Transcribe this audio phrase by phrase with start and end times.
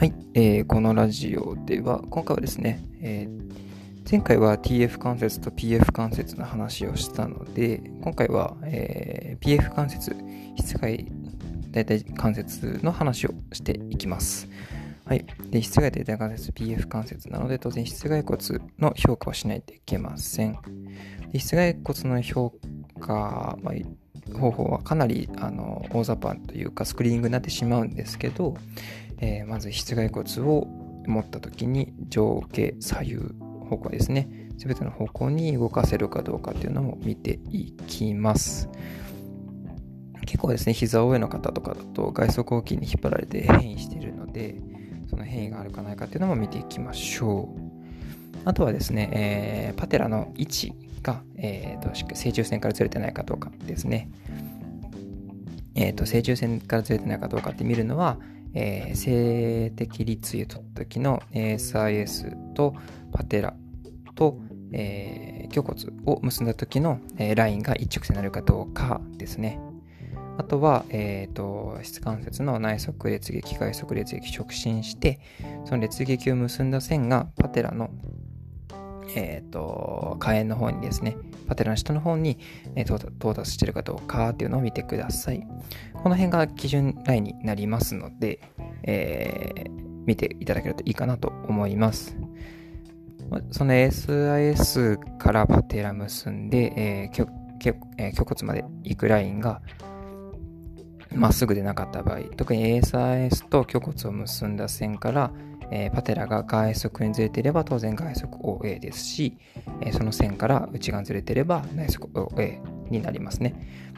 [0.00, 10.14] えー、このラジオでは、今回はですね、えー、前回は TF 関節と PF 関節の話をしたので、今回は、えー、PF 関節、
[10.56, 11.04] 室外
[11.72, 14.48] 大体関節の話をしていきます。
[15.04, 15.26] はい。
[15.50, 18.38] で、室外大腿関節 PF 関節なので、当然室外骨
[18.78, 20.56] の評価をしないといけません。
[21.32, 22.54] で室外骨の評
[23.00, 23.74] 価、まあ、
[24.34, 28.56] 方法はかなりあの大雑把というかスクリーニングになってしまうんですけど、
[29.18, 30.66] えー、まず室外骨を
[31.06, 33.16] 持った時に上下左右
[33.68, 34.48] 方向ですね。
[34.56, 38.68] 全ての方向に動かせるかどうかっていうのも見ていきます。
[40.26, 44.60] 結構ですね膝上の方とかだと外側抗筋に引っ張られて変異しているので
[45.08, 47.68] その変異があるかないかっていうのも見ていきましょう。
[48.44, 54.10] あとはですね、えー、パテラの位置が、えーと、正中線からずれてないかどうかですね。
[55.74, 58.18] えーと、正中線からずれてないかどうかって見るのは、
[58.54, 62.74] えー、性的立位を取った時の SIS と
[63.12, 63.54] パテラ
[64.14, 64.38] と、
[64.72, 69.60] えー、胸骨を結んだ時の、え、ラインが一直線になるかどうかですね。
[70.38, 75.20] あとは、えっ、ー、と、質関節の内側列撃、外側列撃直進して、
[75.64, 77.90] その列撃を結んだ線がパテラの
[79.14, 82.38] えっ、ー、と、火炎の方にですね、パテラの下の方に、
[82.76, 85.46] えー、到達してるかどうかっていうのを見てください。
[85.94, 88.40] この辺が基準ラインになりますので、
[88.82, 89.70] えー、
[90.06, 92.16] 見ていただけるといいかなと思います。
[93.50, 97.26] その SIS からパテラ結んで、えー、
[97.98, 99.60] 胸骨まで行くラインが
[101.14, 105.32] まっすぐでなかった場合、特に ASIS と胸骨を結んだ線から、
[105.70, 109.36] えー、パテラが外側にずれていれば当然外側 OA ですし、
[109.82, 112.58] えー、その線から内側にずれていれば内側 OA
[112.90, 113.54] になりますね。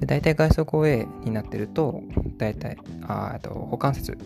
[0.00, 2.02] で大体外側 OA になってると、
[2.36, 4.18] 大体、あと股関節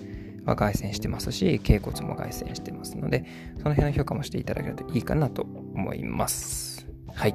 [0.45, 3.25] は外旋してますし、頸骨も外旋してますので、
[3.59, 6.87] その辺の評価もしていただけるといいかなと思います。
[7.15, 7.35] はい。